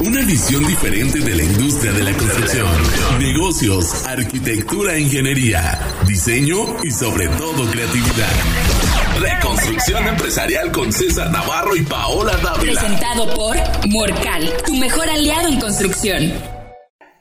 [0.00, 2.66] Una visión diferente de la industria de la construcción.
[3.18, 8.32] Negocios, arquitectura, ingeniería, diseño y sobre todo creatividad.
[9.20, 12.80] Reconstrucción empresarial con César Navarro y Paola Dávila.
[12.80, 13.56] Presentado por
[13.88, 16.32] Morcal, tu mejor aliado en construcción.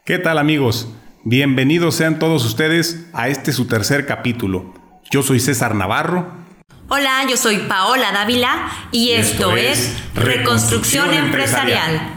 [0.05, 0.88] ¿Qué tal amigos?
[1.24, 4.74] Bienvenidos sean todos ustedes a este su tercer capítulo.
[5.12, 6.44] Yo soy César Navarro.
[6.90, 12.12] Hola, yo soy Paola Dávila y, esto, es Reconstrucción Empresarial.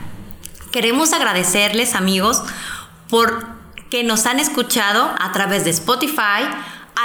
[0.77, 2.43] Queremos agradecerles amigos
[3.09, 3.47] por
[3.89, 6.45] que nos han escuchado a través de Spotify,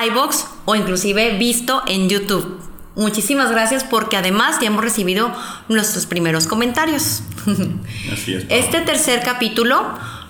[0.08, 2.60] iBox o inclusive visto en YouTube.
[2.98, 5.32] Muchísimas gracias porque además ya hemos recibido
[5.70, 7.24] nuestros primeros comentarios.
[8.12, 8.46] Así es.
[8.50, 9.86] Este tercer capítulo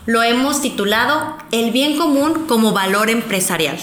[0.06, 3.80] lo hemos titulado El bien común como valor empresarial.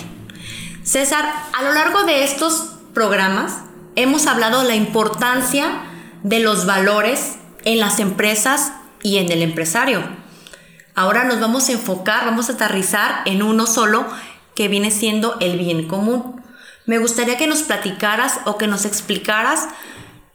[0.84, 1.24] César,
[1.58, 3.56] a lo largo de estos programas
[3.96, 5.82] hemos hablado de la importancia
[6.22, 8.70] de los valores en las empresas
[9.02, 10.02] y en el empresario.
[10.94, 14.06] Ahora nos vamos a enfocar, vamos a aterrizar en uno solo
[14.56, 16.42] que viene siendo el bien común.
[16.86, 19.68] Me gustaría que nos platicaras o que nos explicaras,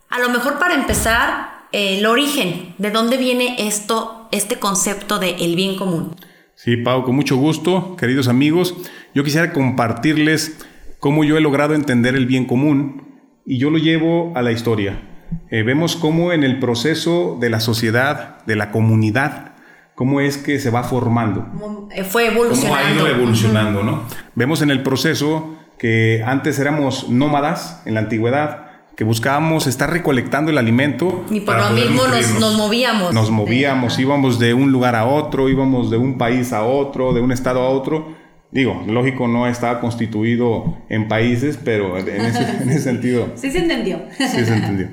[0.09, 5.55] a lo mejor para empezar, el origen, de dónde viene esto, este concepto de el
[5.55, 6.15] bien común.
[6.55, 8.75] Sí, Pau, con mucho gusto, queridos amigos.
[9.15, 10.65] Yo quisiera compartirles
[10.99, 15.12] cómo yo he logrado entender el bien común y yo lo llevo a la historia.
[15.49, 19.53] Eh, vemos cómo en el proceso de la sociedad, de la comunidad,
[19.95, 21.45] cómo es que se va formando.
[21.91, 22.77] Eh, Fue evolucionando.
[22.81, 24.03] Cómo ha ido evolucionando, ¿no?
[24.35, 30.51] Vemos en el proceso que antes éramos nómadas en la antigüedad, que buscábamos estar recolectando
[30.51, 31.25] el alimento.
[31.29, 32.03] Y por lo mismo
[32.39, 33.13] nos movíamos.
[33.13, 37.21] Nos movíamos, íbamos de un lugar a otro, íbamos de un país a otro, de
[37.21, 38.15] un estado a otro.
[38.51, 43.57] Digo, lógico, no estaba constituido en países, pero en ese, en ese sentido Sí se
[43.57, 44.03] entendió.
[44.17, 44.89] sí se entendió.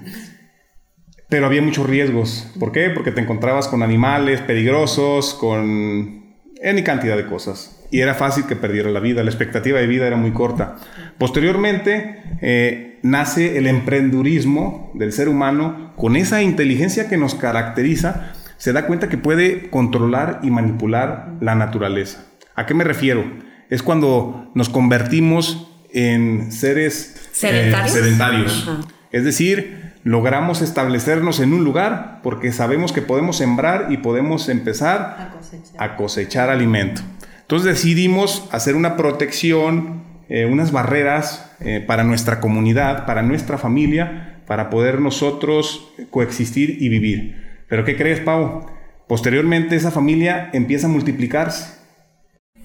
[1.31, 2.47] Pero había muchos riesgos.
[2.59, 2.91] ¿Por qué?
[2.91, 7.79] Porque te encontrabas con animales peligrosos, con N cantidad de cosas.
[7.93, 9.23] Y era fácil que perdiera la vida.
[9.23, 10.77] La expectativa de vida era muy corta.
[11.19, 18.33] Posteriormente eh, nace el emprendurismo del ser humano con esa inteligencia que nos caracteriza.
[18.59, 22.27] Se da cuenta que puede controlar y manipular la naturaleza.
[22.57, 23.25] ¿A qué me refiero?
[23.71, 27.93] Es cuando nos convertimos en seres eh, ¿Sedentarios?
[27.93, 28.69] sedentarios.
[28.69, 28.81] Ajá.
[29.13, 35.17] Es decir, logramos establecernos en un lugar porque sabemos que podemos sembrar y podemos empezar
[35.19, 35.83] A cosechar.
[35.83, 37.03] a cosechar alimento.
[37.43, 44.43] Entonces decidimos hacer una protección, eh, unas barreras eh, para nuestra comunidad, para nuestra familia,
[44.47, 47.65] para poder nosotros coexistir y vivir.
[47.69, 48.67] Pero ¿qué crees, Pau?
[49.09, 51.80] Posteriormente esa familia empieza a multiplicarse.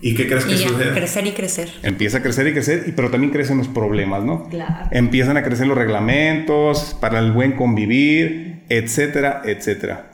[0.08, 0.94] ¿Y qué crees que Y ya, sucede?
[0.94, 1.70] crecer y crecer.
[1.82, 4.48] Empieza a crecer y crecer, pero también crecen los problemas, ¿no?
[4.50, 4.88] Claro.
[4.92, 10.12] Empiezan a crecer los reglamentos para el buen convivir, etcétera, etcétera.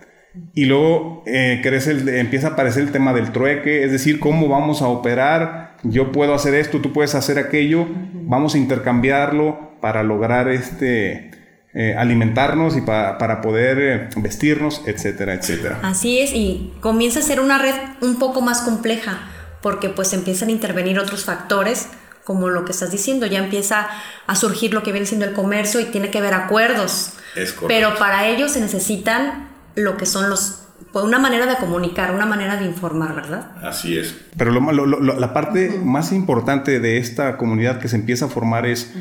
[0.56, 4.48] Y luego eh, crece el- empieza a aparecer el tema del trueque, es decir, cómo
[4.48, 10.04] vamos a operar, yo puedo hacer esto, tú puedes hacer aquello, vamos a intercambiarlo para
[10.04, 11.32] lograr este,
[11.74, 15.80] eh, alimentarnos y pa- para poder eh, vestirnos, etcétera, etcétera.
[15.84, 19.20] Así es, y comienza a ser una red un poco más compleja,
[19.62, 21.88] porque pues empiezan a intervenir otros factores,
[22.24, 23.88] como lo que estás diciendo, ya empieza
[24.28, 27.14] a surgir lo que viene siendo el comercio y tiene que haber acuerdos.
[27.36, 27.68] Es correcto.
[27.68, 32.26] Pero para ello se necesitan lo que son los, pues, una manera de comunicar, una
[32.26, 33.52] manera de informar, ¿verdad?
[33.64, 34.16] Así es.
[34.38, 38.30] Pero lo, lo- lo- la parte más importante de esta comunidad que se empieza a
[38.30, 38.92] formar es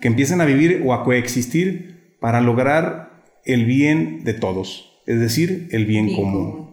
[0.00, 3.10] que empiecen a vivir o a coexistir para lograr
[3.44, 6.50] el bien de todos, es decir, el bien, Bien común.
[6.52, 6.71] común.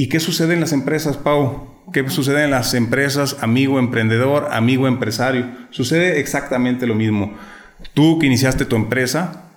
[0.00, 1.74] ¿Y qué sucede en las empresas, Pau?
[1.92, 5.50] ¿Qué sucede en las empresas, amigo emprendedor, amigo empresario?
[5.68, 7.34] Sucede exactamente lo mismo.
[7.92, 9.50] Tú que iniciaste tu empresa,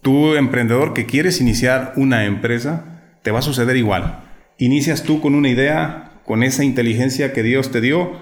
[0.00, 4.20] tú emprendedor que quieres iniciar una empresa, te va a suceder igual.
[4.56, 8.12] Inicias tú con una idea, con esa inteligencia que Dios te dio,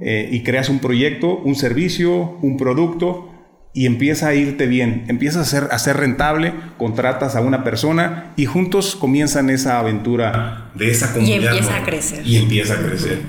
[0.00, 3.30] eh, y creas un proyecto, un servicio, un producto,
[3.74, 8.32] y empieza a irte bien, empiezas a ser, a ser rentable, contratas a una persona
[8.36, 11.44] y juntos comienzan esa aventura de esa comunidad.
[11.52, 11.82] empieza ¿no?
[11.82, 12.26] a crecer.
[12.26, 13.20] Y empieza a crecer.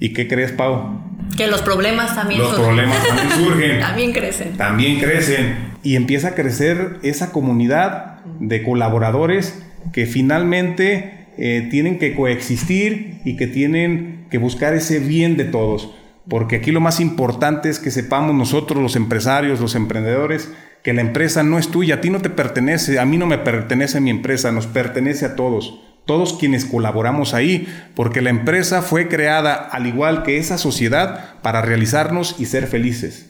[0.00, 1.00] ¿Y qué crees, Pau?
[1.36, 2.64] Que los problemas también Los surgen.
[2.66, 3.80] problemas también surgen.
[3.80, 4.56] También crecen.
[4.56, 9.62] también crecen y empieza a crecer esa comunidad de colaboradores
[9.92, 15.94] que finalmente eh, tienen que coexistir y que tienen que buscar ese bien de todos.
[16.28, 20.50] Porque aquí lo más importante es que sepamos nosotros, los empresarios, los emprendedores,
[20.82, 23.38] que la empresa no es tuya, a ti no te pertenece, a mí no me
[23.38, 25.80] pertenece mi empresa, nos pertenece a todos.
[26.06, 31.60] Todos quienes colaboramos ahí, porque la empresa fue creada al igual que esa sociedad para
[31.62, 33.28] realizarnos y ser felices.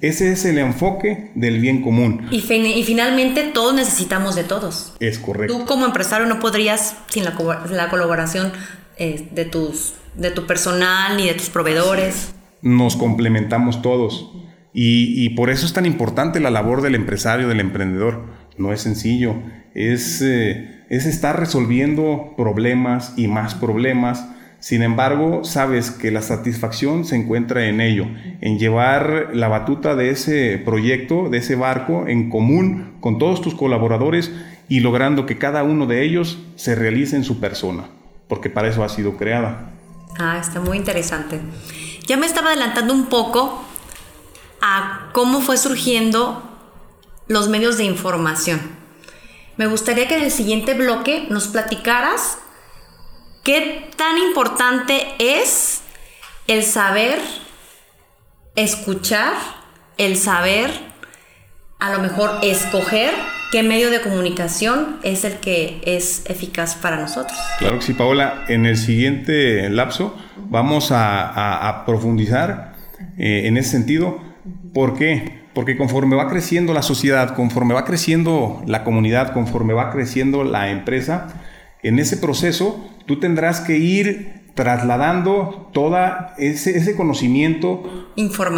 [0.00, 2.28] Ese es el enfoque del bien común.
[2.30, 4.94] Y, finalmente todos necesitamos de todos.
[5.00, 5.58] Es correcto.
[5.58, 7.34] Tú como empresario no podrías sin la,
[7.90, 8.52] colaboración
[8.96, 12.34] eh, de, tus, de tu personal ni de tus proveedores.
[12.62, 14.32] Nos complementamos todos.
[14.76, 18.24] Y, por eso es tan importante la labor del empresario, del emprendedor.
[18.58, 19.36] No es sencillo.
[19.74, 24.24] Es, eh, es estar resolviendo problemas y más problemas
[24.64, 28.06] sin embargo, sabes que la satisfacción se encuentra en ello,
[28.40, 33.54] en llevar la batuta de ese proyecto, de ese barco, en común con todos tus
[33.54, 34.32] colaboradores
[34.66, 37.84] y logrando que cada uno de ellos se realice en su persona,
[38.26, 39.73] porque para eso ha sido creada.
[40.18, 41.40] Ah, está muy interesante.
[42.06, 43.64] Ya me estaba adelantando un poco
[44.60, 46.42] a cómo fue surgiendo
[47.26, 48.60] los medios de información.
[49.56, 52.38] Me gustaría que en el siguiente bloque nos platicaras
[53.44, 55.82] ¿Qué tan importante es
[56.46, 57.20] el saber
[58.56, 59.34] escuchar,
[59.98, 60.70] el saber
[61.78, 63.10] a lo mejor escoger
[63.52, 67.38] qué medio de comunicación es el que es eficaz para nosotros?
[67.58, 68.44] Claro que sí, Paola.
[68.48, 70.16] En el siguiente lapso
[70.50, 72.74] vamos a, profundizar
[73.18, 74.20] eh, en ese sentido.
[74.72, 75.44] ¿Por qué?
[75.54, 80.70] Porque conforme va creciendo la sociedad, conforme va creciendo la comunidad, conforme va creciendo la
[80.70, 81.28] empresa,
[81.82, 88.08] en ese proceso tú tendrás que ir trasladando toda ese, conocimiento,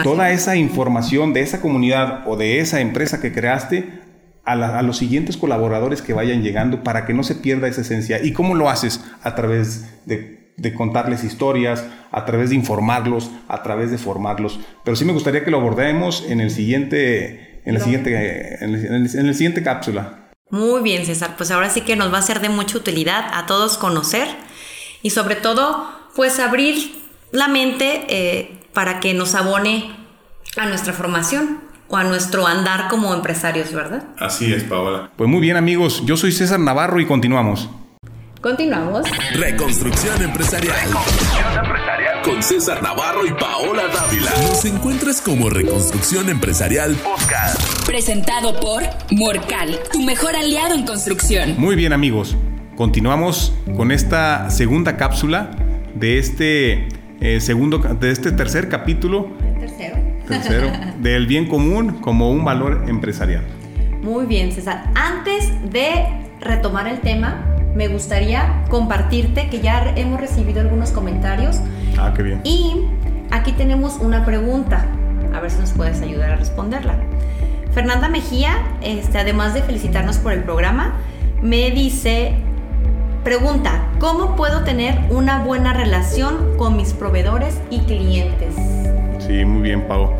[0.03, 4.01] toda esa información de esa comunidad o de esa empresa que creaste
[4.45, 8.23] a, los siguientes colaboradores que vayan llegando para que no se pierda esa esencia.
[8.23, 9.05] ¿Y cómo lo haces?
[9.23, 10.37] A través de,
[10.75, 14.61] contarles historias, a través de informarlos, a través de formarlos.
[14.85, 19.35] Pero sí me gustaría que lo abordemos en el siguiente, en la siguiente, en el
[19.35, 20.27] siguiente cápsula.
[20.51, 21.35] Muy bien, César.
[21.37, 24.29] Pues ahora sí que nos va a ser de mucha utilidad a todos conocer
[25.07, 26.93] y sobre todo, pues abrir
[27.31, 29.95] la mente eh, para que nos abone
[30.57, 34.03] a nuestra formación o a nuestro andar como empresarios, ¿verdad?
[34.19, 35.13] Así es, Paola.
[35.15, 36.03] Pues muy bien, amigos.
[36.07, 37.71] Yo soy César Navarro y continuamos.
[38.41, 39.09] Continuamos.
[39.35, 40.75] Reconstrucción empresarial.
[40.75, 42.23] Reconstrucción empresarial.
[42.25, 44.31] Con César Navarro y Paola Dávila.
[44.49, 47.87] Nos encuentras como Reconstrucción Empresarial Podcast.
[47.87, 48.83] Presentado por
[49.13, 51.55] Morcal, tu mejor aliado en construcción.
[51.59, 52.37] Muy bien, amigos.
[52.77, 55.51] Continuamos con esta segunda cápsula
[55.95, 56.89] de este
[57.23, 59.29] eh, segundo, de este tercer capítulo.
[59.59, 59.97] Tercero.
[60.29, 60.71] Tercero.
[61.01, 63.45] del bien común como un valor empresarial.
[64.03, 64.91] Muy bien, César.
[64.95, 66.05] Antes de
[66.41, 71.61] retomar el tema, me gustaría compartirte que ya hemos recibido algunos comentarios.
[71.97, 72.43] Ah, qué bien.
[72.45, 72.85] Y
[73.31, 74.85] aquí tenemos una pregunta,
[75.35, 76.97] a ver si nos puedes ayudar a responderla.
[77.73, 78.53] Fernanda Mejía,
[78.83, 80.97] este, además de felicitarnos por el programa,
[81.43, 82.37] me dice,
[83.27, 88.55] pregunta, ¿cómo puedo tener una buena relación con mis proveedores y clientes?
[89.19, 90.13] Sí, muy bien, Pau.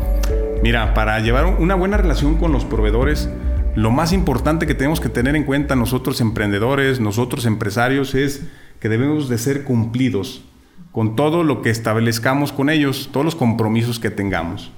[0.61, 3.29] Mira, para llevar una buena relación con los proveedores,
[3.75, 8.45] lo más importante que tenemos que tener en cuenta nosotros emprendedores, nosotros empresarios, es
[8.81, 10.43] que debemos de ser cumplidos
[10.91, 14.73] con todo lo que establezcamos con ellos, todos los compromisos que tengamos.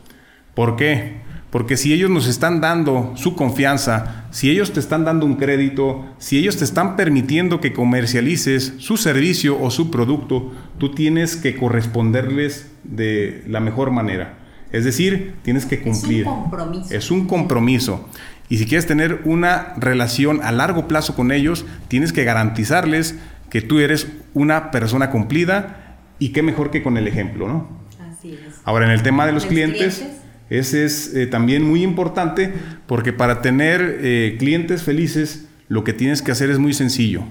[0.53, 1.21] ¿Por qué?
[1.49, 6.05] Porque si ellos nos están dando su confianza, si ellos te están dando un crédito,
[6.19, 11.55] si ellos te están permitiendo que comercialices su servicio o su producto, tú tienes que
[11.55, 14.37] corresponderles de la mejor manera.
[14.71, 16.21] Es decir, tienes que cumplir.
[16.21, 16.93] Es un compromiso.
[16.93, 18.09] Es un compromiso.
[18.49, 23.15] Y si quieres tener una relación a largo plazo con ellos, tienes que garantizarles
[23.49, 27.79] que tú eres una persona cumplida y qué mejor que con el ejemplo, ¿no?
[27.99, 28.55] Así es.
[28.63, 30.03] Ahora, en el tema de los, clientes,
[30.49, 32.53] ese es eh, también muy importante
[32.87, 37.23] porque para tener eh, clientes felices, lo que tienes que hacer es muy sencillo.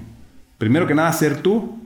[0.57, 1.79] Primero que nada, ser tú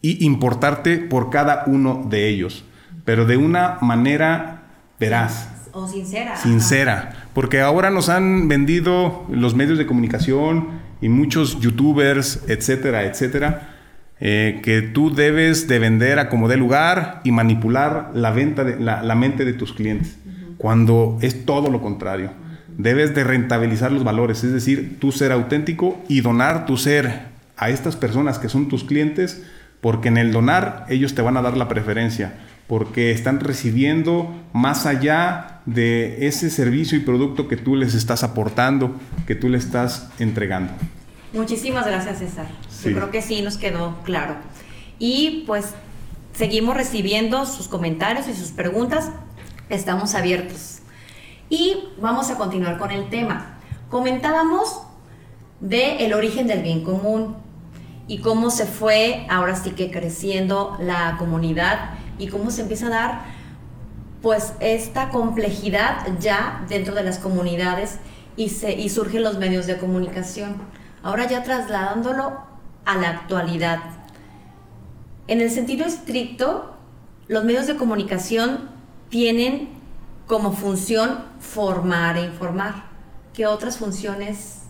[0.00, 2.64] y importarte por cada uno de ellos,
[3.04, 4.62] pero de una manera
[4.98, 5.48] veraz.
[5.72, 6.36] O sincera.
[6.36, 7.28] Sincera.
[7.34, 10.68] Porque ahora nos han vendido los medios de comunicación
[11.00, 13.72] y muchos youtubers, etcétera, etcétera,
[14.20, 18.78] eh, que tú debes de vender a como dé lugar y manipular la, venta de,
[18.78, 20.16] la, mente de tus clientes,
[20.62, 22.30] cuando es todo lo contrario.
[22.78, 27.68] Debes de rentabilizar los valores, es decir, tú ser auténtico y donar tu ser a
[27.68, 29.42] estas personas que son tus clientes,
[29.82, 32.34] porque en el donar ellos te van a dar la preferencia
[32.72, 38.98] porque están recibiendo más allá de ese servicio y producto que tú les estás aportando,
[39.26, 40.72] que tú les estás entregando.
[41.34, 42.46] Muchísimas gracias, César.
[42.84, 44.36] Yo creo que sí nos quedó claro.
[44.98, 45.74] Y pues
[46.32, 49.10] seguimos recibiendo sus comentarios y sus preguntas.
[49.72, 50.80] Estamos abiertos.
[51.48, 53.56] Y vamos a continuar con el tema.
[53.88, 54.82] Comentábamos
[55.60, 57.36] de el origen del bien común
[58.06, 62.90] y cómo se fue ahora sí que creciendo la comunidad y cómo se empieza a
[62.90, 63.20] dar
[64.20, 67.98] pues esta complejidad ya dentro de las comunidades
[68.36, 70.56] y, se, y surgen los medios de comunicación.
[71.02, 72.42] Ahora ya trasladándolo
[72.84, 73.80] a la actualidad.
[75.28, 76.76] En el sentido estricto,
[77.26, 78.71] los medios de comunicación
[79.12, 79.68] tienen
[80.26, 82.86] como función formar e informar.
[83.34, 84.62] ¿Qué otras funciones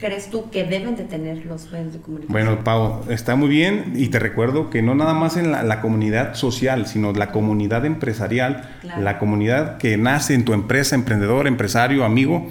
[0.00, 2.32] crees tú que deben de tener los medios de comunicación?
[2.32, 6.34] Bueno, Pau, está muy bien y te recuerdo que no nada más en la, comunidad
[6.34, 12.50] social, sino la comunidad empresarial, la comunidad que nace en tu empresa, emprendedor, empresario, amigo.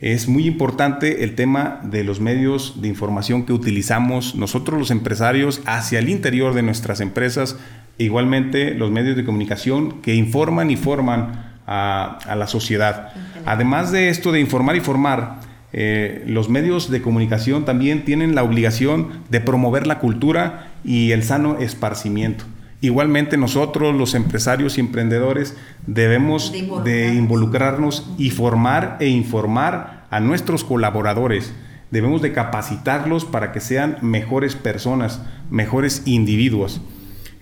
[0.00, 5.62] Es muy importante el tema de los medios de información que utilizamos nosotros los empresarios
[5.64, 7.56] hacia el interior de nuestras empresas,
[7.98, 13.14] e igualmente los medios de comunicación que informan y forman a, a la sociedad.
[13.46, 15.40] Además de esto de informar y formar,
[15.72, 21.22] eh, los medios de comunicación también tienen la obligación de promover la cultura y el
[21.22, 22.44] sano esparcimiento.
[22.80, 25.56] Igualmente nosotros, los empresarios y emprendedores,
[25.86, 26.52] debemos
[26.84, 28.10] de involucrarnos.
[28.18, 31.54] y formar e informar a nuestros colaboradores.
[31.90, 36.80] Debemos de capacitarlos para que sean mejores personas, mejores individuos.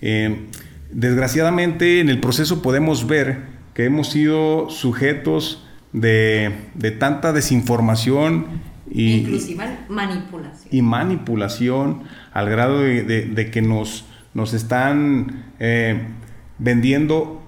[0.00, 0.46] Eh,
[0.90, 6.52] desgraciadamente en el proceso podemos ver que hemos sido sujetos de,
[6.98, 8.46] tanta desinformación
[8.90, 9.26] y,
[9.88, 10.68] manipulación.
[10.70, 16.06] Y manipulación al grado de, que nos, nos están eh,
[16.58, 17.40] vendiendo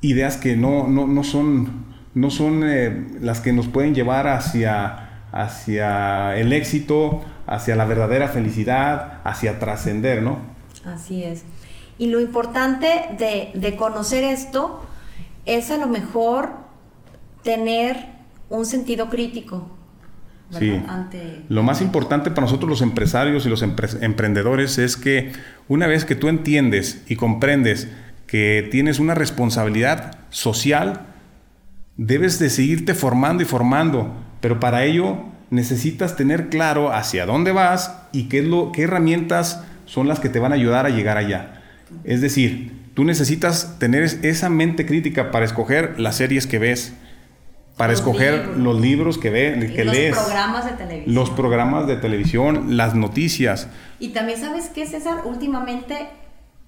[0.00, 6.36] ideas que no, no, son, no son eh, las que nos pueden llevar hacia, hacia
[6.36, 10.38] el éxito, hacia la verdadera felicidad, hacia trascender, ¿no?
[10.84, 11.44] Así es.
[11.98, 12.86] Y lo importante
[13.18, 14.82] de, de conocer esto
[15.44, 16.50] es a lo mejor
[17.42, 17.96] tener
[18.48, 19.68] un sentido crítico.
[20.58, 20.82] Sí.
[21.48, 25.32] Lo más importante para nosotros los empresarios y los emprendedores es que
[25.68, 27.88] una vez que tú entiendes y comprendes
[28.26, 31.06] que tienes una responsabilidad social,
[31.96, 37.98] debes de seguirte formando y formando, pero para ello necesitas tener claro hacia dónde vas
[38.12, 41.18] y qué, es lo, qué herramientas son las que te van a ayudar a llegar
[41.18, 41.62] allá.
[42.04, 46.94] Es decir, tú necesitas tener esa mente crítica para escoger las series que ves,
[47.82, 50.14] para escoger los libros que, ve, que lees.
[50.14, 51.14] Los programas de televisión.
[51.16, 53.66] Los programas de televisión, las noticias.
[53.98, 56.06] Y también sabes qué, César, últimamente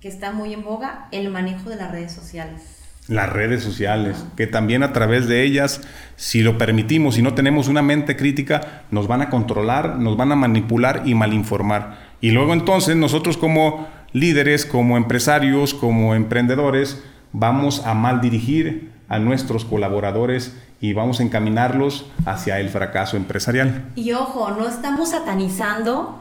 [0.01, 2.63] que está muy en boga, el manejo de las redes sociales.
[3.07, 5.83] Las redes sociales, que también a través de ellas,
[6.17, 10.33] si lo permitimos, si no tenemos una mente crítica, nos van a controlar, nos van
[10.33, 11.97] a manipular y malinformar.
[12.21, 19.21] Y luego entonces nosotros como líderes, como empresarios, como emprendedores, vamos a mal dirigir a
[19.21, 23.91] nuestros colaboradores y vamos a encaminarlos hacia el fracaso empresarial.
[23.95, 26.21] Y ojo, no estamos satanizando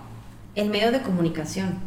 [0.56, 1.80] el medio de comunicación,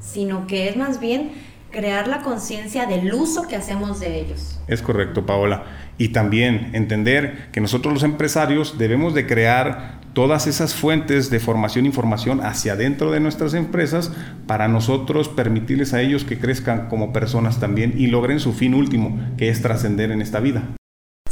[0.00, 1.32] sino que es más bien
[1.70, 4.60] crear la conciencia del uso que hacemos de ellos.
[4.68, 5.64] Es correcto, Paola.
[5.98, 11.86] Y también entender que nosotros los empresarios debemos de crear todas esas fuentes de formación
[11.86, 14.12] e información hacia dentro de nuestras empresas
[14.46, 19.18] para nosotros permitirles a ellos que crezcan como personas también y logren su fin último,
[19.36, 20.62] que es trascender en esta vida.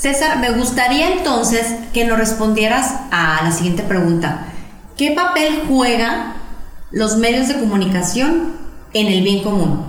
[0.00, 4.46] César, me gustaría entonces que nos respondieras a la siguiente pregunta.
[4.96, 6.32] ¿Qué papel juegan
[6.90, 8.52] los medios de comunicación
[8.94, 9.84] en el bien común?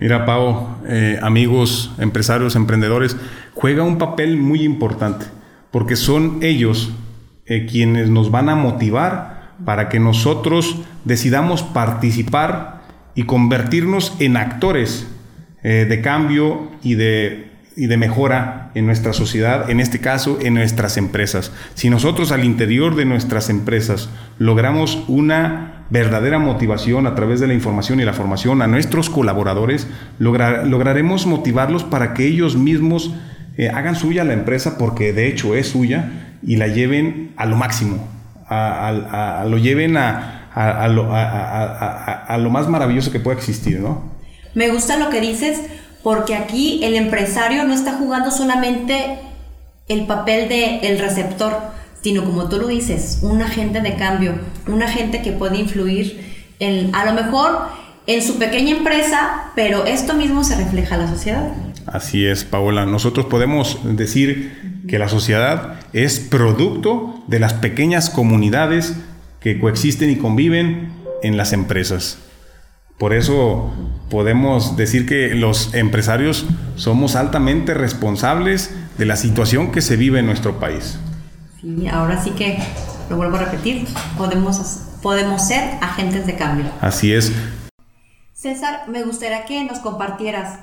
[0.00, 3.16] Mira, Pau, eh, amigos, empresarios, emprendedores,
[3.54, 5.24] juega un papel muy importante,
[5.70, 6.90] porque son ellos
[7.46, 10.76] eh, quienes nos van a motivar para que nosotros
[11.06, 12.82] decidamos participar
[13.14, 15.08] y convertirnos en actores
[15.62, 17.48] eh, de cambio y de
[17.78, 21.52] y de mejora en nuestra sociedad, en este caso en nuestras empresas.
[21.74, 27.54] Si nosotros al interior de nuestras empresas logramos una verdadera motivación a través de la
[27.54, 29.86] información y la formación a nuestros colaboradores,
[30.18, 33.14] lograremos motivarlos para que ellos mismos
[33.56, 37.54] eh, hagan suya la empresa, porque de hecho es suya, y la lleven a lo
[37.54, 38.08] máximo,
[38.48, 44.18] a, lo lleven a, a, lo, a, lo, más maravilloso que pueda existir, ¿no?
[44.54, 45.60] Me gusta lo que dices
[46.08, 49.18] porque aquí el empresario no está jugando solamente
[49.88, 51.54] el papel de el receptor,
[52.00, 54.32] sino como tú lo dices, un agente de cambio,
[54.68, 57.58] un agente que puede influir en, a lo mejor
[58.06, 61.52] en su pequeña empresa, pero esto mismo se refleja a la sociedad.
[61.84, 62.86] Así es, Paola.
[62.86, 68.94] Nosotros podemos decir que la sociedad es producto de las pequeñas comunidades
[69.40, 70.90] que coexisten y conviven
[71.22, 72.16] en las empresas.
[72.98, 73.72] Por eso
[74.10, 80.26] podemos decir que los empresarios somos altamente responsables de la situación que se vive en
[80.26, 80.98] nuestro país.
[81.60, 82.58] Sí, ahora sí que
[83.08, 83.86] lo vuelvo a repetir,
[84.16, 84.58] podemos,
[85.02, 86.66] podemos ser agentes de cambio.
[86.80, 87.32] Así es.
[88.32, 90.60] César, me gustaría que nos compartieras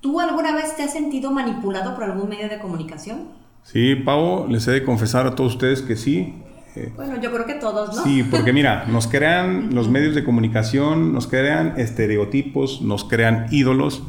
[0.00, 3.28] ¿Tú alguna vez te has sentido manipulado por algún medio de comunicación?
[3.64, 6.34] Sí, Pau, les he de confesar a todos ustedes que sí.
[6.78, 8.04] Eh, bueno, yo creo que todos, ¿no?
[8.04, 14.02] Sí, porque mira, nos crean los medios de comunicación, nos crean estereotipos, nos crean ídolos.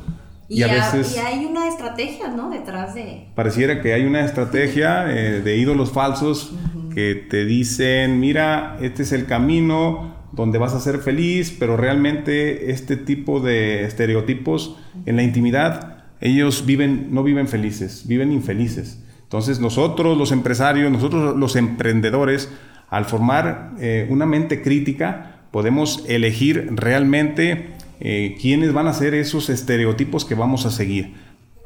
[0.48, 1.16] Y, a, veces...
[1.16, 2.50] Y hay una estrategia, ¿no?
[2.50, 3.28] Detrás de...
[3.36, 6.54] Pareciera que hay una estrategia eh, de ídolos falsos
[6.94, 12.72] que te dicen, mira, este es el camino donde vas a ser feliz, pero realmente
[12.72, 19.04] este tipo de estereotipos en la intimidad, ellos viven, no viven felices, viven infelices.
[19.29, 22.50] Entonces nosotros los empresarios, nosotros los emprendedores,
[22.89, 29.51] al formar eh, una mente crítica, podemos elegir realmente eh, quiénes van a ser esos
[29.51, 31.13] estereotipos que vamos a seguir.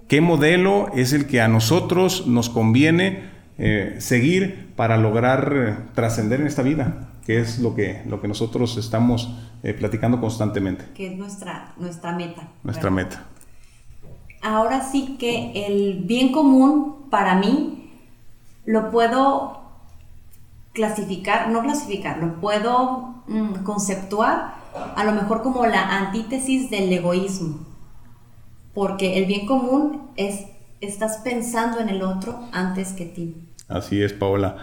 [0.09, 6.47] ¿Qué modelo es el que a nosotros nos conviene eh, seguir para lograr trascender en
[6.47, 7.13] esta vida?
[7.25, 9.39] Que es lo que, lo que nosotros estamos
[9.79, 10.83] platicando constantemente.
[10.93, 12.49] Que es nuestra, nuestra meta.
[12.61, 13.25] Nuestra meta
[14.43, 17.89] ahora sí que el bien común para mí
[18.65, 19.61] lo puedo
[20.73, 24.55] clasificar, no clasificar, lo puedo mm, conceptuar
[24.95, 27.65] a lo mejor como la antítesis del egoísmo.
[28.73, 30.45] Porque el bien común es,
[30.81, 33.35] estás pensando en el otro antes que ti.
[33.69, 34.57] Así es, Paola.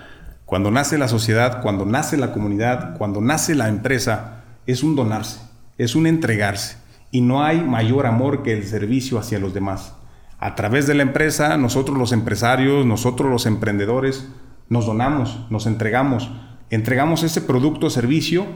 [0.44, 5.40] Cuando nace la sociedad, cuando nace la comunidad, cuando nace la empresa, es un donarse,
[5.78, 6.79] es un entregarse
[7.10, 9.96] y no hay mayor amor que el servicio hacia los demás.
[10.38, 14.28] A través de la empresa, nosotros los empresarios, nosotros los emprendedores,
[14.68, 16.30] nos donamos, nos entregamos,
[16.70, 18.46] entregamos ese producto o servicio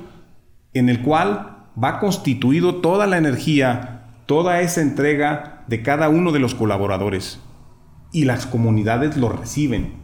[0.72, 6.38] en el cual va constituido toda la energía, toda esa entrega de cada uno de
[6.38, 7.40] los colaboradores.
[8.12, 9.94] Y las comunidades lo reciben.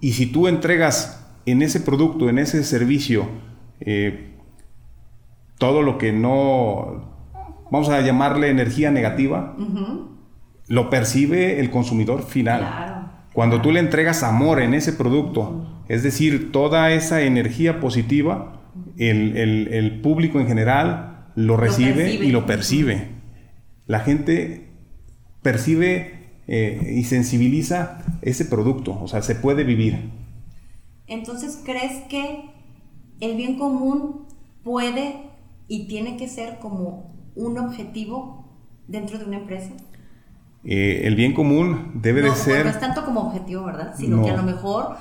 [0.00, 3.28] Y si tú entregas en ese producto, en ese servicio,
[3.80, 4.38] eh,
[5.58, 7.09] todo lo que no
[7.70, 9.56] vamos a llamarle energía negativa,
[10.66, 13.00] lo percibe el consumidor final.
[13.32, 18.60] Cuando tú le entregas amor en ese producto, es decir, toda esa energía positiva,
[18.96, 23.08] el, público en general lo recibe y lo percibe.
[23.86, 24.68] La gente
[25.42, 30.10] percibe eh, y sensibiliza ese producto, o sea, se puede vivir.
[31.06, 32.50] Entonces, ¿crees que
[33.20, 34.26] el bien común
[34.62, 35.16] puede
[35.68, 38.44] y tiene que ser como un objetivo
[38.88, 39.70] dentro de una empresa?
[40.64, 42.66] Eh, el bien común debe de ser...
[42.66, 43.94] No es tanto como objetivo, ¿verdad?
[43.96, 44.96] Sino que a lo mejor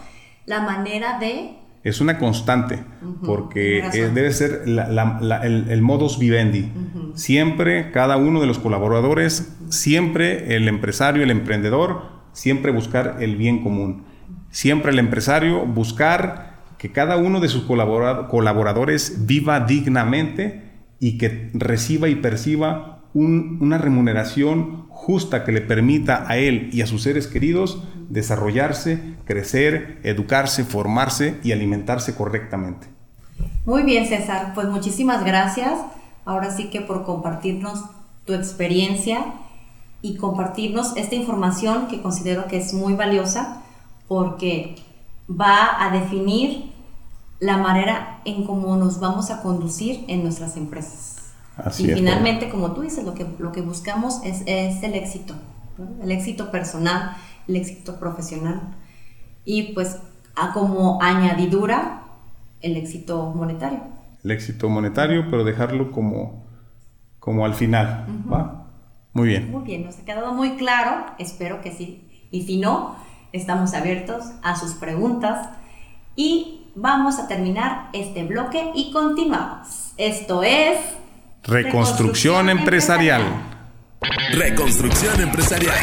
[0.45, 1.55] la manera de...
[1.83, 2.83] Es una constante,
[3.25, 3.81] porque
[4.13, 6.69] debe ser el, modus vivendi.
[7.13, 12.01] Siempre, cada uno de los colaboradores, siempre el empresario, el emprendedor,
[12.33, 14.03] siempre buscar el bien común.
[14.49, 20.68] Siempre el empresario buscar que cada uno de sus colaboradores viva dignamente
[20.99, 26.87] y que reciba y perciba una remuneración justa que le permita a él y a
[26.87, 32.87] sus seres queridos desarrollarse, crecer, educarse, formarse y alimentarse correctamente.
[33.65, 35.79] Muy bien, César, pues muchísimas gracias.
[36.25, 37.83] Ahora sí que por compartirnos
[38.25, 39.25] tu experiencia
[40.01, 43.63] y compartirnos esta información que considero que es muy valiosa
[44.07, 44.75] porque
[45.29, 46.71] va a definir
[47.39, 51.33] la manera en cómo nos vamos a conducir en nuestras empresas.
[51.57, 55.35] Así y finalmente, como tú dices, lo que, lo que buscamos es, el éxito,
[56.01, 57.15] el éxito personal,
[57.47, 58.61] el éxito profesional
[59.45, 59.97] y pues
[60.35, 62.03] a como añadidura
[62.61, 63.81] el éxito monetario.
[64.23, 66.45] El éxito monetario, pero dejarlo como,
[67.19, 68.67] como al final, ¿va?
[69.13, 69.51] Muy bien.
[69.51, 72.05] Muy bien, nos ha quedado muy claro, espero que sí.
[72.31, 72.95] Y si no,
[73.31, 75.49] estamos abiertos a sus preguntas
[76.15, 79.93] y vamos a terminar este bloque y continuamos.
[79.97, 80.77] Esto es...
[81.43, 83.21] Reconstrucción, empresarial.
[84.31, 85.75] Reconstrucción empresarial.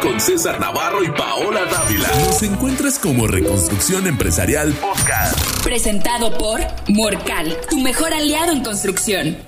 [0.00, 2.08] Con César Navarro y Paola Dávila.
[2.24, 5.64] Nos encuentras como Reconstrucción Empresarial Podcast.
[5.64, 9.38] Presentado por Morcal, tu mejor aliado en construcción.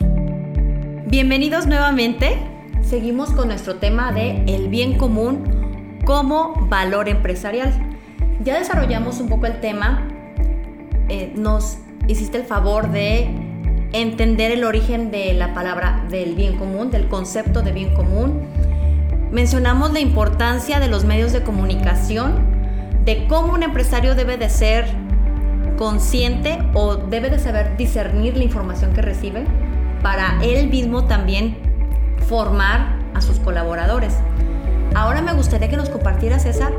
[1.07, 2.37] Bienvenidos nuevamente.
[2.83, 7.90] Seguimos con nuestro tema de el bien común como valor empresarial.
[8.43, 10.09] Ya desarrollamos un poco el tema,
[11.09, 11.77] eh, nos
[12.09, 13.29] hiciste el favor de
[13.93, 18.41] entender el origen de la palabra del bien común, del concepto de bien común.
[19.31, 22.35] Mencionamos la importancia de los medios de comunicación,
[23.05, 24.87] de cómo un empresario debe de ser
[25.77, 29.45] consciente o debe de saber discernir la información que recibe
[30.03, 31.59] para él mismo también
[32.27, 34.17] formar a sus colaboradores.
[34.95, 36.73] Ahora me gustaría que nos compartiera, César,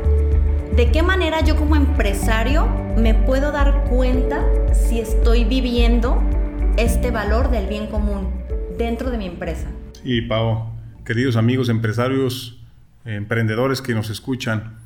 [0.76, 6.22] ¿De qué manera yo como empresario me puedo dar cuenta si estoy viviendo
[6.78, 8.30] este valor del bien común
[8.78, 9.68] dentro de mi empresa?
[10.02, 10.72] Sí, Pau.
[11.04, 12.64] queridos amigos empresarios,
[13.04, 14.78] emprendedores que nos escuchan,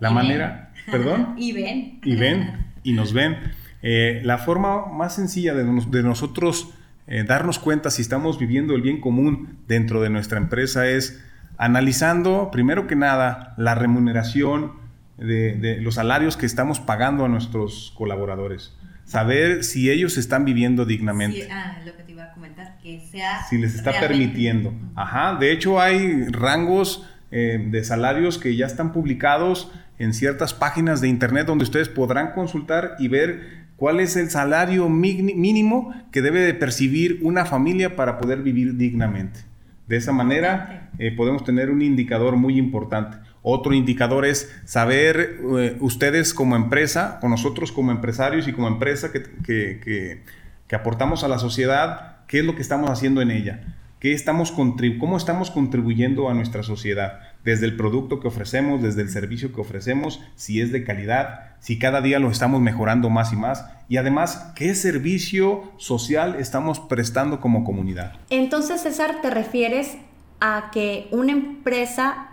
[0.00, 3.36] la manera, perdón, y ven, y ven y nos ven.
[3.82, 5.62] Eh, la forma más sencilla de,
[6.02, 6.70] nosotros
[7.06, 11.24] eh, darnos cuenta si estamos viviendo el bien común dentro de nuestra empresa es
[11.56, 14.79] analizando, primero que nada, la remuneración
[15.20, 18.74] de, los salarios que estamos pagando a nuestros colaboradores.
[19.04, 21.42] Saber si ellos están viviendo dignamente.
[21.42, 23.42] Sí, ah, lo que te iba a comentar, que sea.
[23.48, 24.72] Si les está permitiendo.
[24.94, 31.00] Ajá, de hecho hay rangos eh, de salarios que ya están publicados en ciertas páginas
[31.00, 36.40] de internet donde ustedes podrán consultar y ver cuál es el salario mínimo que debe
[36.40, 39.40] de percibir una familia para poder vivir dignamente.
[39.88, 43.16] De esa manera eh, podemos tener un indicador muy importante.
[43.42, 49.10] Otro indicador es saber eh, ustedes como empresa, o nosotros como empresarios y como empresa
[49.12, 50.22] que,
[50.66, 53.76] que aportamos a la sociedad, qué es lo que estamos haciendo en ella
[54.08, 54.52] estamos
[54.98, 57.20] ¿Cómo estamos contribuyendo a nuestra sociedad?
[57.44, 61.78] Desde el producto que ofrecemos, desde el servicio que ofrecemos, si es de calidad, si
[61.78, 63.66] cada día lo estamos mejorando más y más.
[63.88, 68.14] Y además, ¿qué servicio social estamos prestando como comunidad?
[68.30, 69.98] Entonces, César, ¿te refieres
[70.40, 72.29] a que una empresa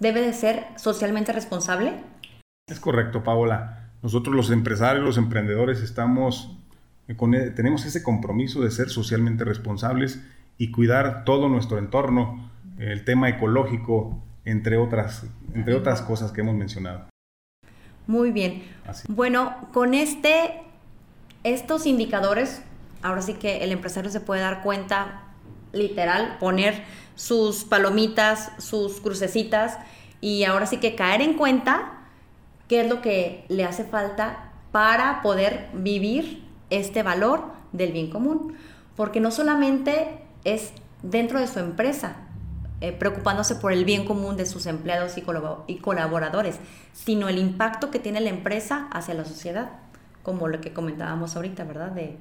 [0.00, 1.94] debe de ser socialmente responsable?
[2.68, 3.90] Es correcto, Paola.
[4.02, 6.56] Nosotros los empresarios, los emprendedores, estamos,
[7.08, 7.14] e,
[7.50, 10.22] tenemos ese compromiso de ser socialmente responsables
[10.58, 16.54] y cuidar todo nuestro entorno, el tema ecológico, entre otras, entre otras cosas que hemos
[16.54, 17.08] mencionado.
[18.06, 18.62] Muy bien.
[19.08, 20.62] Bueno, con este,
[21.42, 22.62] estos indicadores,
[23.02, 25.22] ahora sí que el empresario se puede dar cuenta,
[25.72, 26.82] literal, poner
[27.14, 29.78] sus palomitas, sus crucecitas
[30.20, 31.92] y ahora sí que caer en cuenta
[32.68, 38.54] qué es lo que le hace falta para poder vivir este valor del bien común.
[38.96, 40.72] Porque no solamente es
[41.02, 42.16] dentro de su empresa,
[42.80, 46.56] eh, preocupándose por el bien común de sus empleados y, colaboradores,
[46.92, 49.70] sino el impacto que tiene la empresa hacia la sociedad,
[50.22, 51.92] como lo que comentábamos ahorita, ¿verdad?
[51.92, 52.18] De,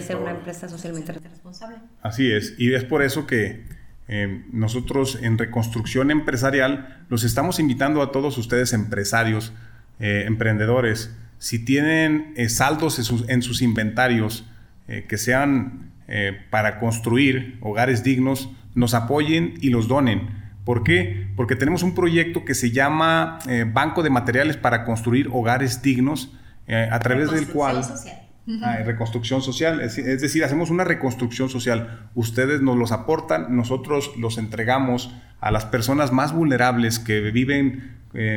[0.00, 1.78] ser una empresa socialmente responsable.
[2.02, 3.64] Así es, y es por eso que
[4.08, 9.52] eh, nosotros en Reconstrucción Empresarial los estamos invitando a todos ustedes empresarios,
[9.98, 14.46] eh, emprendedores, si tienen saldos en sus inventarios
[14.86, 20.28] que sean eh, para construir hogares dignos nos apoyen y los donen.
[20.64, 21.26] ¿Por qué?
[21.34, 26.32] Porque tenemos un proyecto que se llama eh, Banco de Materiales para Construir Hogares Dignos,
[26.68, 27.82] eh, a través del cual...
[27.82, 28.25] Social.
[28.62, 32.08] Ah, reconstrucción social, es, decir, hacemos una reconstrucción social.
[32.14, 37.96] Ustedes nos los aportan, nosotros los entregamos a las personas más vulnerables que viven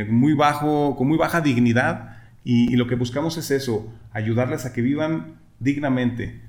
[0.09, 4.81] muy bajo, con muy baja dignidad y lo que buscamos es eso, ayudarles a que
[4.81, 6.41] vivan dignamente.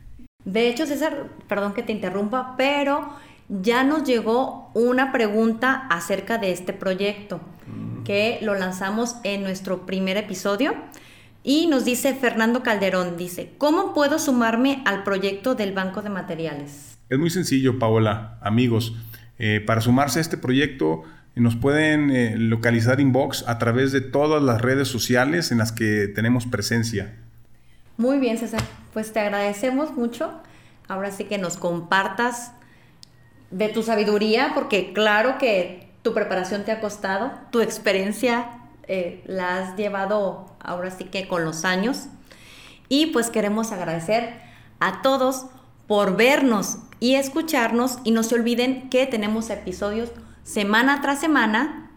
[0.45, 3.11] De hecho, César, perdón que te interrumpa, pero
[3.49, 8.05] ya nos llegó una pregunta acerca de este proyecto, mm.
[8.05, 10.75] que lo lanzamos en nuestro primer episodio.
[11.43, 16.99] Y nos dice Fernando Calderón, dice, ¿cómo puedo sumarme al proyecto del Banco de Materiales?
[17.09, 18.95] Es muy sencillo, Paola, amigos.
[19.39, 24.43] Eh, para sumarse a este proyecto nos pueden eh, localizar inbox a través de todas
[24.43, 27.17] las redes sociales en las que tenemos presencia.
[27.97, 28.63] Muy bien, César.
[28.93, 30.33] Pues te agradecemos mucho.
[30.89, 32.53] Ahora sí que nos compartas
[33.51, 38.60] de tu sabiduría, porque claro que tu preparación te ha costado, tu experiencia
[38.93, 42.07] eh, la has llevado ahora sí que con los años.
[42.89, 44.41] Y pues queremos agradecer
[44.81, 45.47] a todos
[45.87, 50.11] por vernos y escucharnos y no se olviden que tenemos episodios
[50.43, 51.93] semana tras semana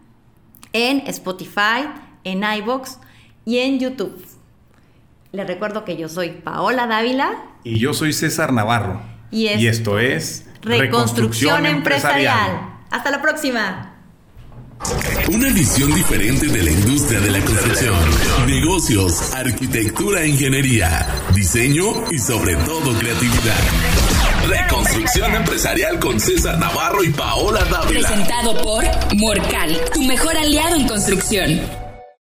[0.72, 1.88] en Spotify,
[2.22, 2.98] en iBox
[3.44, 4.24] y en YouTube.
[5.32, 7.34] Les recuerdo que yo soy Paola Dávila.
[7.64, 9.02] Y yo soy César Navarro.
[9.32, 12.76] Y, esto es Reconstrucción, Empresarial.
[12.92, 13.93] Hasta la próxima.
[15.32, 17.94] Una visión diferente de la industria de la construcción.
[18.46, 23.58] Negocios, arquitectura, e ingeniería, diseño y sobre todo creatividad.
[24.46, 28.06] Reconstrucción empresarial con César Navarro y Paola Dávila.
[28.06, 28.84] Presentado por
[29.16, 31.83] Morcal, tu mejor aliado en construcción.